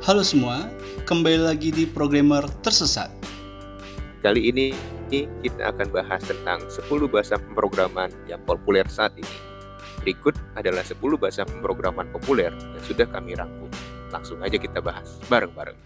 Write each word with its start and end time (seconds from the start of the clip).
Halo 0.00 0.24
semua, 0.24 0.64
kembali 1.04 1.44
lagi 1.44 1.68
di 1.68 1.84
Programmer 1.84 2.48
Tersesat. 2.64 3.12
Kali 4.24 4.48
ini 4.48 4.72
kita 5.12 5.76
akan 5.76 5.92
bahas 5.92 6.24
tentang 6.24 6.64
10 6.72 6.88
bahasa 7.04 7.36
pemrograman 7.36 8.08
yang 8.24 8.40
populer 8.48 8.88
saat 8.88 9.12
ini. 9.20 9.36
Berikut 10.00 10.40
adalah 10.56 10.80
10 10.80 10.96
bahasa 11.20 11.44
pemrograman 11.44 12.08
populer 12.16 12.48
yang 12.48 12.84
sudah 12.88 13.04
kami 13.12 13.36
rangkum. 13.36 13.68
Langsung 14.08 14.40
aja 14.40 14.56
kita 14.56 14.80
bahas 14.80 15.20
bareng-bareng. 15.28 15.76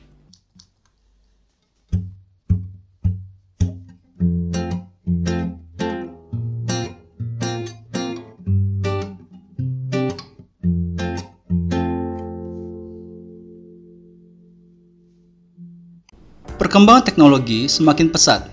Perkembangan 16.74 17.06
teknologi 17.06 17.70
semakin 17.70 18.10
pesat. 18.10 18.50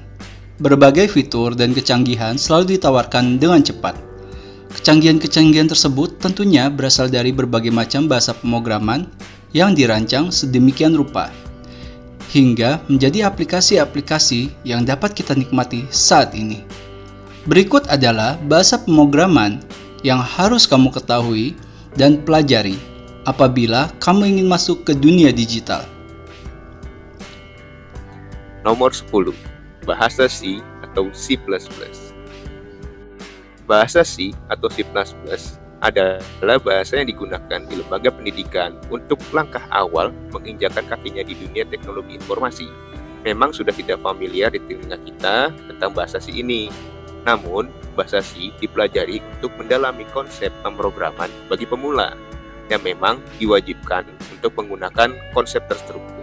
Berbagai 0.61 1.09
fitur 1.09 1.57
dan 1.57 1.73
kecanggihan 1.73 2.37
selalu 2.37 2.77
ditawarkan 2.77 3.41
dengan 3.41 3.65
cepat. 3.65 3.97
Kecanggihan-kecanggihan 4.77 5.65
tersebut 5.65 6.21
tentunya 6.21 6.69
berasal 6.69 7.09
dari 7.09 7.33
berbagai 7.33 7.73
macam 7.73 8.05
bahasa 8.05 8.37
pemrograman 8.37 9.09
yang 9.57 9.73
dirancang 9.73 10.29
sedemikian 10.29 10.93
rupa, 10.93 11.33
hingga 12.29 12.85
menjadi 12.93 13.25
aplikasi-aplikasi 13.25 14.53
yang 14.69 14.85
dapat 14.85 15.17
kita 15.17 15.33
nikmati 15.33 15.89
saat 15.89 16.37
ini. 16.37 16.61
Berikut 17.49 17.89
adalah 17.89 18.37
bahasa 18.45 18.77
pemrograman 18.77 19.57
yang 20.05 20.21
harus 20.21 20.69
kamu 20.69 20.93
ketahui 20.93 21.57
dan 21.97 22.21
pelajari 22.21 22.77
apabila 23.25 23.89
kamu 23.97 24.37
ingin 24.37 24.45
masuk 24.45 24.85
ke 24.85 24.93
dunia 24.93 25.33
digital. 25.33 25.81
Nomor 28.61 28.93
10. 28.93 29.33
Bahasa 29.89 30.29
C 30.29 30.61
atau 30.85 31.09
C++. 31.09 31.33
Bahasa 33.65 34.05
C 34.05 34.37
atau 34.45 34.69
C++ 34.69 34.85
adalah 35.81 36.57
bahasa 36.61 37.01
yang 37.01 37.09
digunakan 37.09 37.59
di 37.65 37.73
lembaga 37.73 38.13
pendidikan 38.13 38.77
untuk 38.93 39.17
langkah 39.33 39.65
awal 39.73 40.13
menginjakan 40.29 40.85
kakinya 40.85 41.25
di 41.25 41.33
dunia 41.33 41.65
teknologi 41.65 42.13
informasi. 42.21 42.69
Memang 43.25 43.49
sudah 43.49 43.73
tidak 43.73 43.97
familiar 44.05 44.53
di 44.53 44.61
telinga 44.61 44.97
kita 45.01 45.49
tentang 45.69 45.89
bahasa 45.97 46.21
C 46.21 46.29
ini. 46.29 46.69
Namun, 47.25 47.69
bahasa 47.97 48.21
C 48.21 48.53
dipelajari 48.61 49.21
untuk 49.37 49.57
mendalami 49.57 50.05
konsep 50.13 50.53
pemrograman 50.61 51.29
bagi 51.49 51.65
pemula 51.65 52.13
yang 52.69 52.81
memang 52.85 53.17
diwajibkan 53.41 54.05
untuk 54.37 54.53
menggunakan 54.57 55.17
konsep 55.33 55.65
terstruktur. 55.65 56.20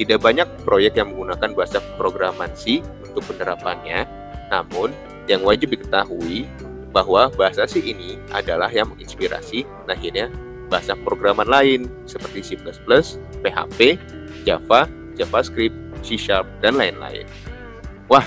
Tidak 0.00 0.18
banyak 0.18 0.64
proyek 0.64 0.96
yang 0.96 1.12
menggunakan 1.12 1.52
bahasa 1.52 1.78
pemrograman 1.78 2.50
C 2.56 2.80
untuk 3.04 3.28
penerapannya, 3.28 4.08
namun 4.48 4.90
yang 5.28 5.44
wajib 5.44 5.72
diketahui 5.76 6.48
bahwa 6.92 7.32
bahasa 7.32 7.64
C 7.64 7.80
ini 7.80 8.20
adalah 8.32 8.68
yang 8.68 8.88
menginspirasi 8.92 9.64
lahirnya 9.88 10.28
bahasa 10.72 10.96
programan 10.96 11.44
lain 11.44 11.84
seperti 12.08 12.56
C++, 12.56 12.60
PHP, 13.44 14.00
Java, 14.48 14.88
JavaScript, 15.16 15.76
C 16.00 16.16
Sharp, 16.16 16.48
dan 16.64 16.80
lain-lain. 16.80 17.28
Wah, 18.08 18.24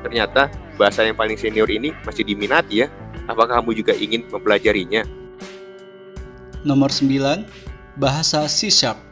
ternyata 0.00 0.48
bahasa 0.80 1.04
yang 1.04 1.16
paling 1.16 1.36
senior 1.36 1.68
ini 1.68 1.92
masih 2.08 2.24
diminati 2.24 2.84
ya. 2.84 2.88
Apakah 3.28 3.60
kamu 3.60 3.84
juga 3.84 3.92
ingin 3.92 4.24
mempelajarinya? 4.32 5.04
Nomor 6.64 6.88
9, 6.88 7.44
bahasa 8.00 8.48
C 8.48 8.72
Sharp. 8.72 9.11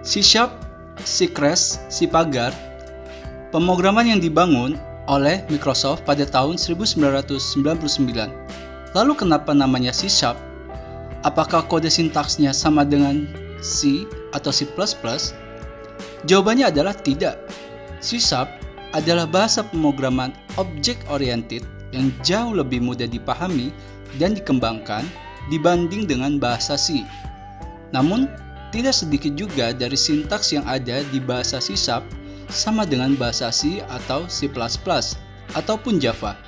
C 0.00 0.24
Sharp 0.24 0.48
si 1.04 1.28
Crash, 1.28 1.76
si 1.92 2.08
Pagar, 2.08 2.52
pemrograman 3.52 4.08
yang 4.08 4.20
dibangun 4.20 4.76
oleh 5.08 5.44
Microsoft 5.52 6.04
pada 6.08 6.24
tahun 6.24 6.56
1999. 6.56 7.36
Lalu 8.96 9.12
kenapa 9.12 9.52
namanya 9.52 9.92
C 9.92 10.08
Sharp? 10.08 10.40
Apakah 11.20 11.68
kode 11.68 11.92
sintaksnya 11.92 12.56
sama 12.56 12.80
dengan 12.80 13.28
C 13.60 14.08
atau 14.32 14.48
C++? 14.48 14.64
Jawabannya 16.24 16.72
adalah 16.72 16.96
tidak. 16.96 17.36
C 18.00 18.16
Sharp 18.16 18.48
adalah 18.96 19.28
bahasa 19.28 19.60
pemrograman 19.60 20.32
object 20.56 21.04
oriented 21.12 21.60
yang 21.92 22.08
jauh 22.24 22.56
lebih 22.56 22.80
mudah 22.80 23.04
dipahami 23.04 23.68
dan 24.16 24.32
dikembangkan 24.32 25.04
dibanding 25.52 26.08
dengan 26.08 26.40
bahasa 26.40 26.78
C. 26.80 27.04
Namun, 27.90 28.30
tidak 28.70 28.94
sedikit 28.94 29.34
juga 29.34 29.74
dari 29.74 29.98
sintaks 29.98 30.54
yang 30.54 30.66
ada 30.66 31.02
di 31.10 31.18
bahasa 31.18 31.58
C 31.58 31.74
Sharp 31.74 32.06
sama 32.50 32.86
dengan 32.86 33.14
bahasa 33.14 33.50
C 33.50 33.82
atau 33.86 34.26
C++ 34.26 34.50
ataupun 35.54 35.98
Java. 35.98 36.38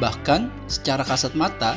Bahkan 0.00 0.48
secara 0.68 1.04
kasat 1.04 1.32
mata, 1.36 1.76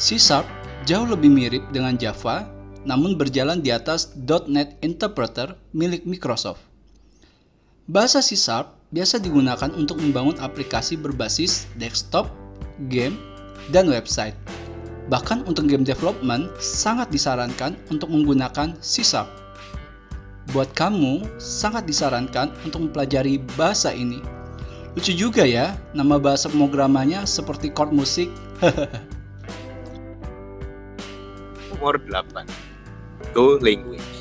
C 0.00 0.20
Sharp 0.20 0.44
jauh 0.88 1.08
lebih 1.08 1.28
mirip 1.28 1.64
dengan 1.72 1.96
Java 1.96 2.48
namun 2.86 3.18
berjalan 3.18 3.58
di 3.58 3.74
atas 3.74 4.14
.NET 4.46 4.78
Interpreter 4.80 5.58
milik 5.74 6.06
Microsoft. 6.06 6.62
Bahasa 7.90 8.22
C 8.22 8.38
Sharp 8.38 8.78
biasa 8.94 9.18
digunakan 9.18 9.68
untuk 9.74 9.98
membangun 9.98 10.38
aplikasi 10.38 10.94
berbasis 10.94 11.66
desktop, 11.74 12.30
game, 12.86 13.18
dan 13.74 13.90
website. 13.90 14.38
Bahkan 15.06 15.46
untuk 15.46 15.70
game 15.70 15.86
development, 15.86 16.50
sangat 16.58 17.14
disarankan 17.14 17.78
untuk 17.94 18.10
menggunakan 18.10 18.74
C 18.82 19.06
Sharp. 19.06 19.30
Buat 20.50 20.74
kamu, 20.74 21.22
sangat 21.38 21.86
disarankan 21.86 22.50
untuk 22.66 22.90
mempelajari 22.90 23.38
bahasa 23.54 23.94
ini. 23.94 24.18
Lucu 24.98 25.14
juga 25.14 25.46
ya, 25.46 25.78
nama 25.94 26.18
bahasa 26.18 26.50
pemrogramannya 26.50 27.22
seperti 27.22 27.70
chord 27.70 27.94
musik. 27.94 28.32
Nomor 31.70 32.00
8. 32.08 32.66
Go 33.36 33.60
Language 33.60 34.16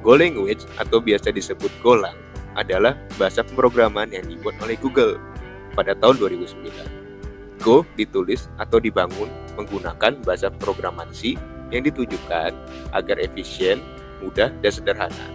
Go 0.00 0.16
Language 0.16 0.64
atau 0.80 0.96
biasa 0.96 1.28
disebut 1.28 1.68
Golang 1.84 2.16
adalah 2.56 2.96
bahasa 3.20 3.44
pemrograman 3.44 4.08
yang 4.08 4.24
dibuat 4.24 4.56
oleh 4.64 4.80
Google 4.80 5.20
pada 5.76 5.92
tahun 5.92 6.16
2009 6.16 6.97
Go 7.58 7.82
ditulis 7.98 8.46
atau 8.56 8.78
dibangun 8.78 9.26
menggunakan 9.58 10.22
bahasa 10.22 10.48
programan 10.48 11.10
C 11.10 11.34
yang 11.74 11.82
ditujukan 11.84 12.54
agar 12.94 13.16
efisien, 13.18 13.82
mudah, 14.22 14.48
dan 14.62 14.72
sederhana. 14.72 15.26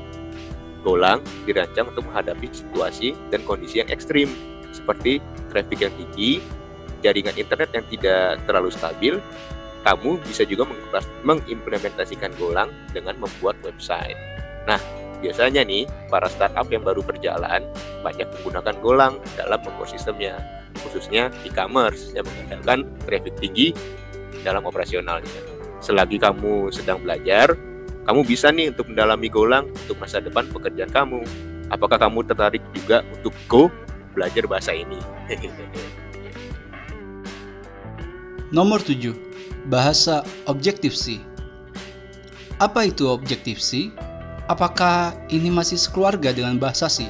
Golang 0.84 1.24
dirancang 1.48 1.92
untuk 1.92 2.08
menghadapi 2.08 2.52
situasi 2.52 3.16
dan 3.32 3.44
kondisi 3.48 3.80
yang 3.84 3.90
ekstrim, 3.92 4.32
seperti 4.72 5.24
traffic 5.52 5.88
yang 5.88 5.94
tinggi, 5.96 6.44
jaringan 7.04 7.36
internet 7.36 7.70
yang 7.76 7.86
tidak 7.88 8.40
terlalu 8.48 8.72
stabil. 8.72 9.16
Kamu 9.84 10.16
bisa 10.24 10.48
juga 10.48 10.64
mengimplementasikan 11.28 12.32
Golang 12.40 12.72
dengan 12.96 13.20
membuat 13.20 13.60
website. 13.68 14.16
Nah, 14.64 14.80
biasanya 15.24 15.64
nih, 15.64 15.88
para 16.12 16.28
startup 16.28 16.68
yang 16.68 16.84
baru 16.84 17.00
berjalan 17.00 17.64
banyak 18.04 18.28
menggunakan 18.40 18.76
Golang 18.84 19.16
dalam 19.40 19.64
ekosistemnya 19.64 20.64
khususnya 20.84 21.32
e-commerce 21.48 22.12
yang 22.12 22.26
mengandalkan 22.28 22.90
traffic 23.08 23.34
tinggi 23.40 23.72
dalam 24.44 24.68
operasionalnya. 24.68 25.32
Selagi 25.80 26.20
kamu 26.20 26.74
sedang 26.74 27.00
belajar, 27.04 27.56
kamu 28.04 28.28
bisa 28.28 28.52
nih 28.52 28.76
untuk 28.76 28.92
mendalami 28.92 29.32
Golang 29.32 29.72
untuk 29.72 29.96
masa 30.02 30.20
depan 30.20 30.52
pekerjaan 30.52 30.92
kamu. 30.92 31.24
Apakah 31.72 31.96
kamu 31.96 32.28
tertarik 32.28 32.62
juga 32.76 33.02
untuk 33.16 33.32
go 33.48 33.72
belajar 34.12 34.44
bahasa 34.46 34.76
ini? 34.76 35.00
Nomor 38.54 38.84
7. 38.86 39.16
Bahasa 39.72 40.22
Objective-C. 40.46 41.18
Apa 42.62 42.86
itu 42.86 43.10
Objective-C? 43.10 43.90
Apakah 44.52 45.16
ini 45.32 45.48
masih 45.48 45.80
sekeluarga 45.80 46.36
dengan 46.36 46.60
bahasa 46.60 46.92
C? 46.92 47.08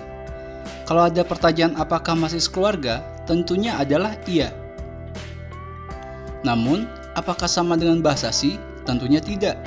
Kalau 0.85 1.09
ada 1.09 1.25
pertanyaan 1.25 1.74
apakah 1.81 2.13
masih 2.13 2.38
sekeluarga, 2.38 3.01
tentunya 3.25 3.74
adalah 3.74 4.13
iya. 4.30 4.53
Namun, 6.45 6.85
apakah 7.18 7.50
sama 7.50 7.74
dengan 7.74 8.06
bahasa 8.06 8.30
C? 8.30 8.62
Tentunya 8.85 9.18
tidak. 9.18 9.57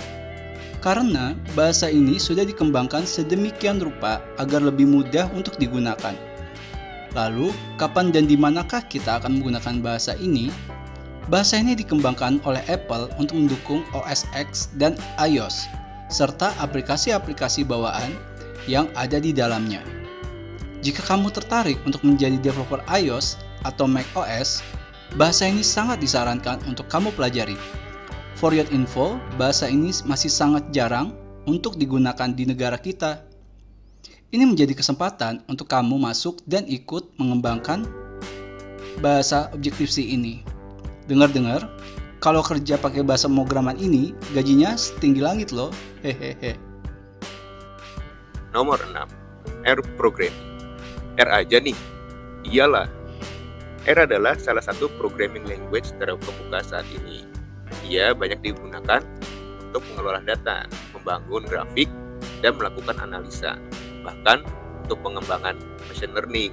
Karena 0.79 1.35
bahasa 1.59 1.91
ini 1.91 2.23
sudah 2.23 2.47
dikembangkan 2.47 3.03
sedemikian 3.03 3.83
rupa 3.83 4.23
agar 4.39 4.63
lebih 4.63 4.87
mudah 4.87 5.27
untuk 5.35 5.59
digunakan. 5.59 6.15
Lalu, 7.19 7.51
kapan 7.81 8.15
dan 8.15 8.31
di 8.31 8.39
manakah 8.39 8.87
kita 8.87 9.19
akan 9.19 9.43
menggunakan 9.43 9.83
bahasa 9.83 10.15
ini? 10.23 10.55
Bahasa 11.27 11.59
ini 11.59 11.75
dikembangkan 11.75 12.39
oleh 12.47 12.63
Apple 12.71 13.11
untuk 13.19 13.35
mendukung 13.35 13.83
OS 13.91 14.23
X 14.31 14.71
dan 14.79 14.95
iOS, 15.19 15.67
serta 16.09 16.55
aplikasi-aplikasi 16.63 17.67
bawaan 17.67 18.15
yang 18.71 18.91
ada 18.95 19.19
di 19.19 19.35
dalamnya. 19.35 19.83
Jika 20.83 21.03
kamu 21.03 21.35
tertarik 21.35 21.81
untuk 21.83 22.07
menjadi 22.07 22.39
developer 22.39 22.79
iOS, 22.87 23.43
atau 23.67 23.91
macOS, 23.91 24.63
bahasa 25.19 25.51
ini 25.51 25.67
sangat 25.67 25.99
disarankan 25.99 26.63
untuk 26.71 26.87
kamu 26.87 27.11
pelajari. 27.19 27.59
For 28.39 28.55
your 28.55 28.69
info, 28.71 29.19
bahasa 29.35 29.67
ini 29.67 29.91
masih 30.07 30.31
sangat 30.31 30.71
jarang 30.71 31.11
untuk 31.51 31.75
digunakan 31.75 32.31
di 32.31 32.47
negara 32.47 32.79
kita. 32.79 33.27
Ini 34.31 34.45
menjadi 34.47 34.77
kesempatan 34.77 35.43
untuk 35.51 35.67
kamu 35.71 35.99
masuk 35.99 36.43
dan 36.47 36.67
ikut 36.71 37.17
mengembangkan 37.19 37.87
bahasa 39.03 39.49
Objective-C 39.55 40.03
ini. 40.03 40.43
Dengar-dengar, 41.07 41.65
kalau 42.27 42.43
kerja 42.43 42.75
pakai 42.75 43.07
bahasa 43.07 43.31
pemrograman 43.31 43.79
ini, 43.79 44.11
gajinya 44.35 44.75
setinggi 44.75 45.23
langit 45.23 45.55
loh. 45.55 45.71
Hehehe. 46.03 46.59
Nomor 48.51 48.83
6. 48.83 48.99
R 49.63 49.79
Programming. 49.95 50.35
R 51.23 51.29
aja 51.31 51.63
nih. 51.63 51.79
Iyalah. 52.43 52.91
R 53.87 54.11
adalah 54.11 54.35
salah 54.43 54.59
satu 54.59 54.91
programming 54.99 55.47
language 55.47 55.95
terkemuka 56.03 56.67
saat 56.67 56.83
ini. 56.91 57.23
Ia 57.87 58.11
banyak 58.11 58.43
digunakan 58.43 59.07
untuk 59.71 59.87
mengelola 59.95 60.19
data, 60.19 60.67
membangun 60.99 61.47
grafik, 61.47 61.87
dan 62.43 62.59
melakukan 62.59 62.99
analisa, 63.07 63.55
bahkan 64.03 64.43
untuk 64.83 64.99
pengembangan 64.99 65.55
machine 65.87 66.11
learning. 66.11 66.51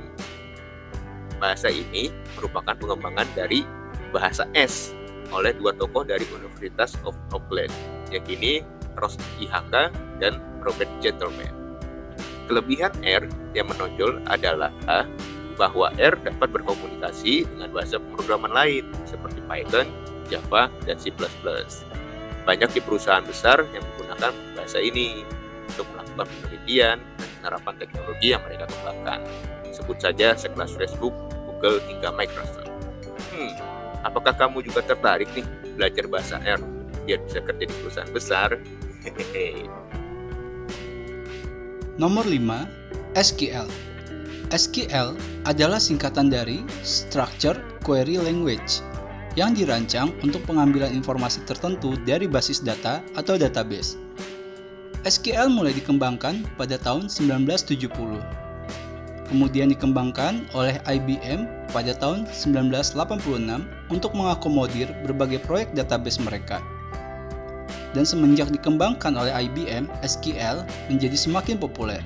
Bahasa 1.42 1.74
ini 1.74 2.14
merupakan 2.38 2.78
pengembangan 2.78 3.26
dari 3.34 3.66
bahasa 4.14 4.46
S 4.54 4.94
oleh 5.34 5.52
dua 5.58 5.74
tokoh 5.74 6.06
dari 6.06 6.24
Universitas 6.30 6.94
of 7.04 7.18
Auckland, 7.34 7.74
yakni 8.14 8.62
Ross 8.96 9.18
IHK 9.42 9.90
dan 10.22 10.38
Robert 10.62 10.90
Gentleman. 11.02 11.50
Kelebihan 12.46 12.94
R 13.02 13.26
yang 13.58 13.68
menonjol 13.72 14.22
adalah 14.30 14.70
bahwa 15.58 15.90
R 15.98 16.18
dapat 16.22 16.50
berkomunikasi 16.50 17.46
dengan 17.50 17.70
bahasa 17.74 17.98
pemrograman 17.98 18.54
lain 18.54 18.86
seperti 19.10 19.42
Python, 19.46 19.90
Java, 20.30 20.70
dan 20.86 20.98
C++. 20.98 21.14
Banyak 22.44 22.70
di 22.76 22.82
perusahaan 22.84 23.24
besar 23.24 23.64
yang 23.72 23.86
menggunakan 23.94 24.34
bahasa 24.58 24.78
ini 24.84 25.24
untuk 25.72 25.88
melakukan 25.96 26.28
penelitian 26.28 26.98
dan 27.00 27.30
penerapan 27.40 27.76
teknologi 27.80 28.28
yang 28.36 28.42
mereka 28.44 28.66
kembangkan. 28.68 29.20
Sebut 29.72 29.98
saja 29.98 30.36
sekelas 30.36 30.76
Facebook, 30.76 31.16
Google, 31.48 31.80
hingga 31.88 32.12
Microsoft. 32.12 32.63
Apakah 34.04 34.36
kamu 34.36 34.68
juga 34.68 34.84
tertarik 34.84 35.32
nih 35.32 35.48
belajar 35.80 36.06
bahasa 36.12 36.36
R 36.44 36.60
biar 37.08 37.24
bisa 37.24 37.40
kerja 37.40 37.66
di 37.68 37.76
perusahaan 37.82 38.12
besar? 38.12 38.60
Hehehe. 39.04 39.68
Nomor 42.02 42.28
5, 42.28 43.16
SQL. 43.16 43.68
SQL 44.54 45.18
adalah 45.48 45.82
singkatan 45.82 46.30
dari 46.30 46.62
Structure 46.84 47.58
Query 47.82 48.22
Language 48.22 48.86
yang 49.34 49.58
dirancang 49.58 50.14
untuk 50.22 50.46
pengambilan 50.46 50.94
informasi 50.94 51.42
tertentu 51.46 51.98
dari 52.06 52.30
basis 52.30 52.62
data 52.62 53.02
atau 53.18 53.34
database. 53.34 53.98
SQL 55.04 55.52
mulai 55.52 55.76
dikembangkan 55.76 56.48
pada 56.56 56.80
tahun 56.80 57.10
1970. 57.10 58.43
Kemudian 59.32 59.72
dikembangkan 59.72 60.52
oleh 60.52 60.78
IBM 60.84 61.48
pada 61.72 61.96
tahun 61.96 62.28
1986 62.28 62.94
untuk 63.88 64.12
mengakomodir 64.14 64.92
berbagai 65.08 65.40
proyek 65.48 65.72
database 65.72 66.20
mereka. 66.20 66.60
Dan 67.94 68.04
semenjak 68.04 68.50
dikembangkan 68.50 69.14
oleh 69.16 69.32
IBM, 69.48 69.86
SQL 70.02 70.66
menjadi 70.90 71.16
semakin 71.16 71.62
populer. 71.62 72.02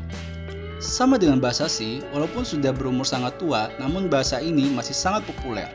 Sama 0.78 1.18
dengan 1.18 1.42
bahasa 1.42 1.66
C, 1.66 2.06
walaupun 2.14 2.46
sudah 2.46 2.70
berumur 2.70 3.08
sangat 3.08 3.40
tua, 3.42 3.74
namun 3.82 4.06
bahasa 4.12 4.38
ini 4.38 4.70
masih 4.70 4.94
sangat 4.94 5.26
populer. 5.26 5.66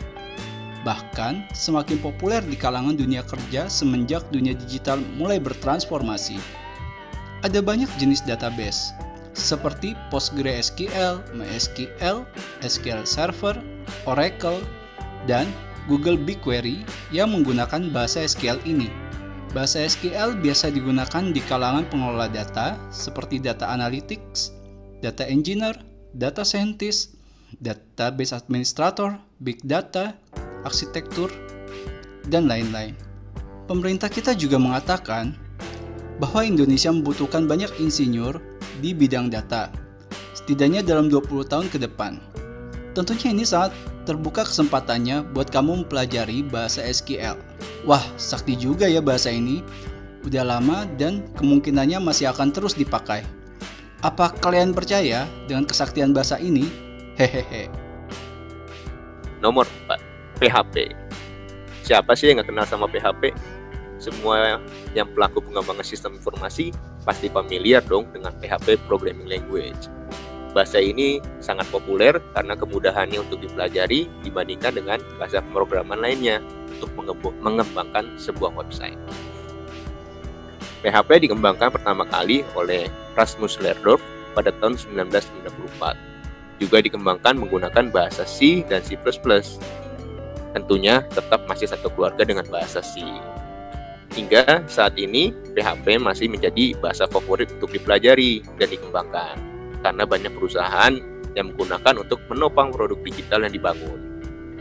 Bahkan 0.87 1.51
semakin 1.55 1.99
populer 1.99 2.39
di 2.43 2.55
kalangan 2.55 2.95
dunia 2.95 3.27
kerja 3.27 3.67
semenjak 3.67 4.23
dunia 4.31 4.55
digital 4.55 5.03
mulai 5.19 5.43
bertransformasi. 5.43 6.39
Ada 7.43 7.59
banyak 7.59 7.91
jenis 7.99 8.23
database, 8.23 8.95
seperti 9.33 9.97
PostgreSQL, 10.13 11.21
MySQL, 11.33 12.25
SQL 12.61 13.03
Server, 13.09 13.57
Oracle, 14.05 14.61
dan 15.25 15.49
Google 15.91 16.21
BigQuery 16.21 16.87
yang 17.11 17.35
menggunakan 17.35 17.91
bahasa 17.91 18.23
SQL 18.23 18.61
ini. 18.69 18.93
Bahasa 19.53 19.85
SQL 19.85 20.41
biasa 20.41 20.73
digunakan 20.73 21.29
di 21.29 21.41
kalangan 21.45 21.85
pengelola 21.93 22.31
data 22.31 22.81
seperti 22.89 23.37
data 23.37 23.69
analytics, 23.69 24.55
data 25.05 25.29
engineer, 25.29 25.77
data 26.17 26.41
scientist, 26.41 27.17
database 27.61 28.33
administrator, 28.33 29.21
big 29.45 29.61
data, 29.61 30.17
arsitektur, 30.65 31.29
dan 32.31 32.49
lain-lain. 32.49 32.97
Pemerintah 33.69 34.09
kita 34.09 34.33
juga 34.33 34.57
mengatakan 34.57 35.37
bahwa 36.17 36.47
Indonesia 36.47 36.89
membutuhkan 36.95 37.51
banyak 37.51 37.69
insinyur 37.83 38.39
di 38.81 38.97
bidang 38.97 39.29
data, 39.29 39.69
setidaknya 40.33 40.81
dalam 40.81 41.13
20 41.13 41.45
tahun 41.45 41.67
ke 41.69 41.83
depan. 41.83 42.17
Tentunya 42.93 43.33
ini 43.33 43.45
sangat 43.45 43.73
terbuka 44.05 44.45
kesempatannya 44.45 45.25
buat 45.33 45.49
kamu 45.49 45.85
mempelajari 45.85 46.45
bahasa 46.45 46.85
SQL. 46.85 47.37
Wah, 47.89 48.03
sakti 48.21 48.57
juga 48.57 48.85
ya 48.89 49.01
bahasa 49.01 49.33
ini. 49.33 49.65
Udah 50.23 50.47
lama 50.47 50.87
dan 51.01 51.27
kemungkinannya 51.35 51.99
masih 51.99 52.31
akan 52.31 52.55
terus 52.55 52.79
dipakai. 52.79 53.27
Apa 54.07 54.31
kalian 54.39 54.75
percaya 54.75 55.27
dengan 55.51 55.67
kesaktian 55.67 56.15
bahasa 56.15 56.39
ini? 56.39 56.69
Hehehe. 57.19 57.67
Nomor 59.43 59.67
4. 59.91 59.99
PHP. 60.43 60.95
Siapa 61.83 62.15
sih 62.15 62.31
yang 62.31 62.39
nggak 62.39 62.51
kenal 62.51 62.67
sama 62.67 62.87
PHP? 62.87 63.35
Semua 63.99 64.59
yang 64.95 65.07
pelaku 65.15 65.43
pengembangan 65.43 65.87
sistem 65.87 66.19
informasi 66.19 66.75
pasti 67.03 67.27
familiar 67.31 67.83
dong 67.83 68.07
dengan 68.15 68.31
PHP 68.39 68.79
Programming 68.87 69.27
Language. 69.27 69.91
Bahasa 70.53 70.79
ini 70.79 71.17
sangat 71.41 71.65
populer 71.73 72.21
karena 72.37 72.53
kemudahannya 72.53 73.25
untuk 73.25 73.41
dipelajari 73.41 74.05
dibandingkan 74.21 74.77
dengan 74.77 74.99
bahasa 75.17 75.41
pemrograman 75.41 75.97
lainnya 75.97 76.45
untuk 76.77 76.93
mengembangkan 77.41 78.21
sebuah 78.21 78.53
website. 78.53 78.99
PHP 80.83 81.31
dikembangkan 81.31 81.73
pertama 81.73 82.05
kali 82.05 82.45
oleh 82.53 82.91
Rasmus 83.17 83.63
Lerdorf 83.63 84.03
pada 84.37 84.53
tahun 84.61 84.77
1994. 84.77 86.61
Juga 86.61 86.79
dikembangkan 86.85 87.39
menggunakan 87.39 87.89
bahasa 87.89 88.29
C 88.29 88.61
dan 88.67 88.85
C++. 88.85 88.99
Tentunya 90.53 91.01
tetap 91.09 91.49
masih 91.49 91.71
satu 91.71 91.89
keluarga 91.89 92.29
dengan 92.29 92.45
bahasa 92.51 92.85
C. 92.85 93.01
Hingga 94.13 94.69
saat 94.69 95.01
ini, 95.01 95.33
PHP 95.57 95.97
masih 95.97 96.29
menjadi 96.29 96.77
bahasa 96.77 97.09
favorit 97.09 97.49
untuk 97.57 97.73
dipelajari 97.73 98.45
dan 98.61 98.69
dikembangkan 98.69 99.37
karena 99.81 100.05
banyak 100.05 100.33
perusahaan 100.37 100.93
yang 101.33 101.53
menggunakan 101.53 101.97
untuk 101.97 102.21
menopang 102.29 102.69
produk 102.77 103.01
digital 103.01 103.49
yang 103.49 103.57
dibangun. 103.57 104.01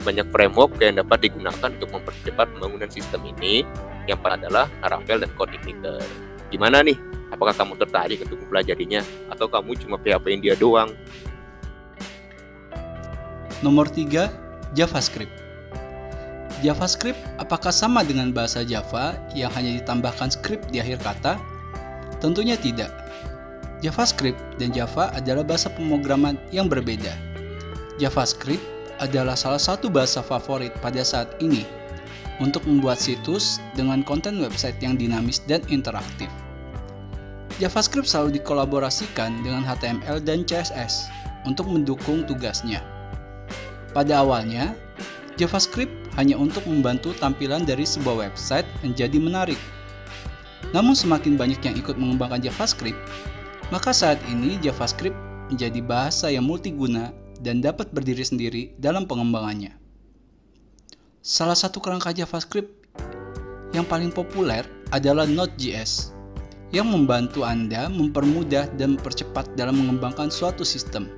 Banyak 0.01 0.31
framework 0.31 0.79
yang 0.79 1.03
dapat 1.03 1.27
digunakan 1.27 1.67
untuk 1.67 1.91
mempercepat 1.91 2.47
pembangunan 2.57 2.87
sistem 2.87 3.27
ini, 3.27 3.67
yang 4.07 4.17
paling 4.23 4.39
adalah 4.39 4.71
Laravel 4.81 5.27
dan 5.27 5.31
CodeIgniter. 5.35 5.99
Gimana 6.47 6.81
nih? 6.81 6.97
Apakah 7.31 7.51
kamu 7.55 7.75
tertarik 7.75 8.23
untuk 8.23 8.39
mempelajarinya 8.43 9.03
atau 9.31 9.51
kamu 9.51 9.77
cuma 9.83 9.95
PHP-in 9.99 10.41
dia 10.43 10.55
doang? 10.55 10.95
Nomor 13.61 13.91
3, 13.91 14.31
JavaScript. 14.73 15.40
JavaScript 16.61 17.17
apakah 17.41 17.73
sama 17.73 18.05
dengan 18.05 18.29
bahasa 18.29 18.61
Java 18.61 19.17
yang 19.33 19.49
hanya 19.57 19.81
ditambahkan 19.81 20.29
script 20.29 20.69
di 20.69 20.77
akhir 20.77 21.01
kata? 21.01 21.41
Tentunya 22.21 22.53
tidak. 22.53 22.93
JavaScript 23.81 24.37
dan 24.61 24.69
Java 24.69 25.09
adalah 25.17 25.41
bahasa 25.41 25.73
pemrograman 25.73 26.37
yang 26.53 26.69
berbeda. 26.69 27.17
JavaScript 27.97 28.61
adalah 29.01 29.33
salah 29.33 29.57
satu 29.57 29.89
bahasa 29.89 30.21
favorit 30.21 30.69
pada 30.85 31.01
saat 31.01 31.33
ini 31.41 31.65
untuk 32.37 32.61
membuat 32.69 33.01
situs 33.01 33.57
dengan 33.73 34.05
konten 34.05 34.37
website 34.37 34.77
yang 34.85 34.93
dinamis 34.93 35.41
dan 35.49 35.65
interaktif. 35.73 36.29
JavaScript 37.57 38.05
selalu 38.05 38.37
dikolaborasikan 38.37 39.41
dengan 39.41 39.65
HTML 39.65 40.21
dan 40.21 40.45
CSS 40.45 41.09
untuk 41.49 41.65
mendukung 41.65 42.21
tugasnya. 42.29 42.85
Pada 43.97 44.21
awalnya, 44.21 44.77
JavaScript 45.41 45.89
hanya 46.21 46.37
untuk 46.37 46.61
membantu 46.69 47.17
tampilan 47.17 47.65
dari 47.65 47.81
sebuah 47.81 48.29
website 48.29 48.69
menjadi 48.85 49.17
menarik. 49.17 49.57
Namun 50.69 50.93
semakin 50.93 51.33
banyak 51.33 51.57
yang 51.65 51.73
ikut 51.81 51.97
mengembangkan 51.97 52.45
JavaScript, 52.45 53.01
maka 53.73 53.89
saat 53.89 54.21
ini 54.29 54.61
JavaScript 54.61 55.17
menjadi 55.49 55.81
bahasa 55.81 56.29
yang 56.29 56.45
multiguna 56.45 57.09
dan 57.41 57.57
dapat 57.57 57.89
berdiri 57.89 58.21
sendiri 58.21 58.77
dalam 58.77 59.09
pengembangannya. 59.09 59.73
Salah 61.25 61.57
satu 61.57 61.81
kerangka 61.81 62.13
JavaScript 62.13 62.69
yang 63.73 63.89
paling 63.89 64.13
populer 64.13 64.61
adalah 64.93 65.25
Node.js 65.25 66.13
yang 66.69 66.87
membantu 66.87 67.43
Anda 67.43 67.89
mempermudah 67.89 68.77
dan 68.77 68.95
mempercepat 68.95 69.57
dalam 69.57 69.81
mengembangkan 69.81 70.29
suatu 70.31 70.63
sistem. 70.63 71.09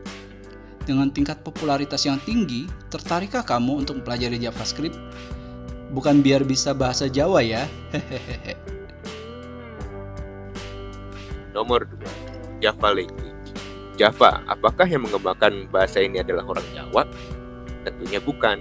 Dengan 0.83 1.07
tingkat 1.11 1.39
popularitas 1.47 2.03
yang 2.03 2.19
tinggi, 2.27 2.67
tertarikkah 2.91 3.47
kamu 3.47 3.87
untuk 3.87 4.03
mempelajari 4.03 4.35
JavaScript? 4.35 4.99
bukan 5.93 6.25
biar 6.25 6.41
bisa 6.41 6.73
bahasa 6.73 7.05
Jawa 7.05 7.45
ya. 7.45 7.69
Nomor 11.55 11.85
2, 11.85 12.65
Java 12.65 12.89
Language. 12.89 13.53
Java, 13.93 14.41
apakah 14.49 14.89
yang 14.89 15.05
mengembangkan 15.05 15.69
bahasa 15.69 16.01
ini 16.01 16.25
adalah 16.25 16.49
orang 16.49 16.65
Jawa? 16.73 17.05
Tentunya 17.85 18.17
bukan. 18.17 18.57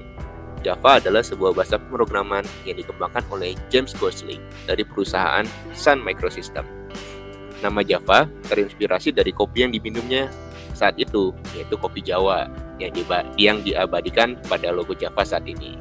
Java 0.62 1.00
adalah 1.00 1.24
sebuah 1.24 1.56
bahasa 1.56 1.80
pemrograman 1.80 2.44
yang 2.68 2.76
dikembangkan 2.78 3.24
oleh 3.32 3.56
James 3.72 3.96
Gosling 3.98 4.38
dari 4.68 4.84
perusahaan 4.86 5.42
Sun 5.72 6.04
Microsystem. 6.04 6.68
Nama 7.64 7.80
Java 7.82 8.28
terinspirasi 8.46 9.10
dari 9.16 9.32
kopi 9.34 9.64
yang 9.66 9.72
diminumnya 9.72 10.28
saat 10.82 10.98
itu, 10.98 11.30
yaitu 11.54 11.78
kopi 11.78 12.02
Jawa 12.02 12.50
yang, 12.82 12.90
yang 13.38 13.56
diabadikan 13.62 14.34
pada 14.50 14.74
logo 14.74 14.98
Java 14.98 15.22
saat 15.22 15.46
ini. 15.46 15.78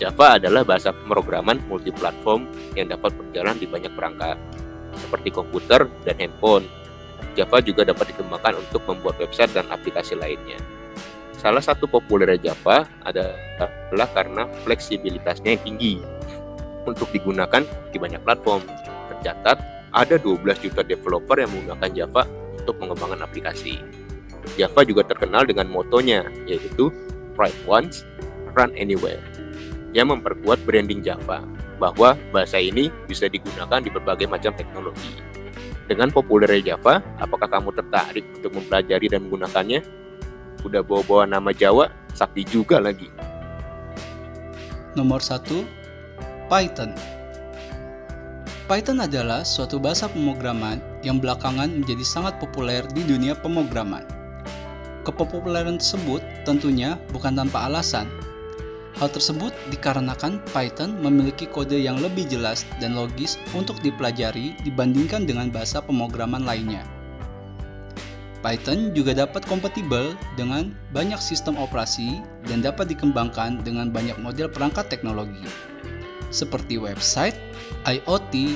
Java 0.00 0.40
adalah 0.40 0.64
bahasa 0.64 0.90
pemrograman 0.90 1.60
multiplatform 1.68 2.48
yang 2.72 2.88
dapat 2.88 3.12
berjalan 3.12 3.60
di 3.60 3.68
banyak 3.68 3.92
perangkat, 3.92 4.40
seperti 4.96 5.28
komputer 5.28 5.84
dan 6.08 6.16
handphone. 6.16 6.64
Java 7.36 7.60
juga 7.60 7.84
dapat 7.84 8.16
dikembangkan 8.16 8.56
untuk 8.56 8.82
membuat 8.88 9.20
website 9.20 9.52
dan 9.52 9.68
aplikasi 9.68 10.16
lainnya. 10.16 10.56
Salah 11.36 11.60
satu 11.60 11.84
populer 11.84 12.40
Java 12.40 12.88
adalah 13.04 14.08
karena 14.16 14.48
fleksibilitasnya 14.64 15.60
yang 15.60 15.62
tinggi 15.62 15.94
untuk 16.88 17.12
digunakan 17.12 17.60
di 17.92 17.98
banyak 18.00 18.22
platform. 18.24 18.64
Tercatat, 19.12 19.60
ada 19.92 20.16
12 20.16 20.40
juta 20.64 20.80
developer 20.80 21.36
yang 21.38 21.52
menggunakan 21.52 21.90
Java 21.92 22.22
untuk 22.64 22.80
mengembangkan 22.80 23.20
aplikasi. 23.28 23.84
Java 24.56 24.80
juga 24.84 25.04
terkenal 25.04 25.44
dengan 25.44 25.68
motonya, 25.68 26.24
yaitu 26.48 26.88
Write 27.36 27.60
Once, 27.68 28.08
Run 28.56 28.72
Anywhere, 28.76 29.20
yang 29.92 30.08
memperkuat 30.08 30.64
branding 30.64 31.04
Java 31.04 31.44
bahwa 31.76 32.16
bahasa 32.32 32.56
ini 32.56 32.88
bisa 33.04 33.28
digunakan 33.28 33.80
di 33.82 33.92
berbagai 33.92 34.24
macam 34.24 34.56
teknologi. 34.56 35.20
Dengan 35.84 36.08
populernya 36.08 36.74
Java, 36.74 37.04
apakah 37.20 37.44
kamu 37.44 37.76
tertarik 37.76 38.24
untuk 38.40 38.56
mempelajari 38.56 39.06
dan 39.12 39.28
menggunakannya? 39.28 39.84
Udah 40.64 40.80
bawa-bawa 40.80 41.28
nama 41.28 41.52
Jawa, 41.52 41.92
sakti 42.16 42.40
juga 42.48 42.80
lagi. 42.80 43.12
Nomor 44.96 45.20
1, 45.20 45.44
Python. 46.48 46.96
Python 48.64 48.98
adalah 49.04 49.44
suatu 49.44 49.76
bahasa 49.76 50.08
pemrograman 50.08 50.93
yang 51.04 51.20
belakangan 51.20 51.70
menjadi 51.70 52.02
sangat 52.02 52.40
populer 52.40 52.82
di 52.96 53.04
dunia 53.04 53.36
pemrograman. 53.36 54.02
Kepopuleran 55.04 55.76
tersebut 55.76 56.24
tentunya 56.48 56.96
bukan 57.12 57.36
tanpa 57.36 57.68
alasan, 57.68 58.08
Hal 58.94 59.10
tersebut 59.10 59.50
dikarenakan 59.74 60.38
Python 60.54 60.94
memiliki 61.02 61.50
kode 61.50 61.74
yang 61.74 61.98
lebih 61.98 62.30
jelas 62.30 62.62
dan 62.78 62.94
logis 62.94 63.42
untuk 63.50 63.82
dipelajari 63.82 64.54
dibandingkan 64.62 65.26
dengan 65.26 65.50
bahasa 65.50 65.82
pemrograman 65.82 66.46
lainnya. 66.46 66.86
Python 68.38 68.94
juga 68.94 69.16
dapat 69.16 69.42
kompatibel 69.50 70.14
dengan 70.38 70.70
banyak 70.94 71.18
sistem 71.18 71.58
operasi 71.58 72.22
dan 72.46 72.62
dapat 72.62 72.86
dikembangkan 72.92 73.66
dengan 73.66 73.90
banyak 73.90 74.14
model 74.20 74.46
perangkat 74.46 74.86
teknologi, 74.92 75.42
seperti 76.30 76.78
website, 76.78 77.34
IoT, 77.88 78.54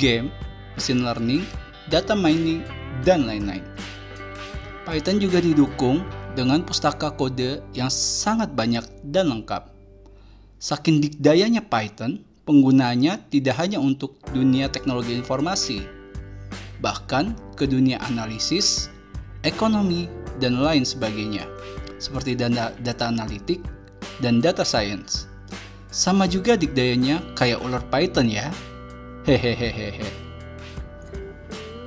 game, 0.00 0.32
machine 0.78 1.04
learning, 1.04 1.44
data 1.90 2.14
mining, 2.14 2.62
dan 3.06 3.26
lain-lain. 3.28 3.62
Python 4.86 5.18
juga 5.18 5.42
didukung 5.42 6.02
dengan 6.38 6.62
pustaka 6.62 7.10
kode 7.10 7.62
yang 7.74 7.90
sangat 7.90 8.54
banyak 8.54 8.86
dan 9.10 9.30
lengkap. 9.30 9.66
Saking 10.62 11.02
dikdayanya 11.02 11.66
Python, 11.66 12.22
penggunanya 12.46 13.18
tidak 13.28 13.58
hanya 13.58 13.82
untuk 13.82 14.16
dunia 14.30 14.70
teknologi 14.70 15.18
informasi, 15.18 15.82
bahkan 16.78 17.34
ke 17.58 17.66
dunia 17.66 17.98
analisis, 18.06 18.88
ekonomi, 19.42 20.06
dan 20.38 20.60
lain 20.60 20.84
sebagainya, 20.84 21.48
seperti 21.98 22.36
data, 22.36 22.72
data 22.84 23.08
analitik 23.08 23.60
dan 24.20 24.38
data 24.40 24.62
science. 24.62 25.26
Sama 25.88 26.28
juga 26.28 26.60
dikdayanya 26.60 27.24
kayak 27.34 27.62
ular 27.64 27.80
Python 27.88 28.28
ya. 28.28 28.52
Hehehehe. 29.24 30.25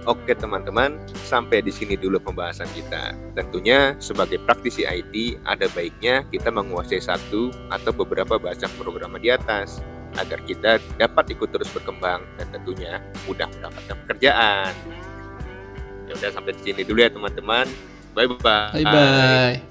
Oke 0.09 0.33
teman-teman, 0.33 0.97
sampai 1.21 1.61
di 1.61 1.69
sini 1.69 1.93
dulu 1.93 2.17
pembahasan 2.17 2.65
kita. 2.73 3.13
Tentunya 3.37 3.93
sebagai 4.01 4.41
praktisi 4.41 4.81
IT, 4.81 5.37
ada 5.45 5.69
baiknya 5.69 6.25
kita 6.33 6.49
menguasai 6.49 6.97
satu 6.97 7.53
atau 7.69 7.93
beberapa 7.93 8.41
bahasa 8.41 8.65
pemrograman 8.73 9.21
di 9.21 9.29
atas 9.29 9.85
agar 10.17 10.41
kita 10.49 10.81
dapat 10.97 11.37
ikut 11.37 11.53
terus 11.53 11.69
berkembang 11.69 12.25
dan 12.41 12.49
tentunya 12.49 12.97
mudah 13.29 13.45
mendapatkan 13.53 13.95
pekerjaan. 14.09 14.73
Ya 16.09 16.13
udah 16.17 16.29
sampai 16.33 16.57
di 16.57 16.61
sini 16.65 16.81
dulu 16.81 17.05
ya 17.05 17.13
teman-teman. 17.13 17.69
Bye 18.17 18.25
bye. 18.41 18.73
Bye 18.73 18.85
bye. 18.89 19.68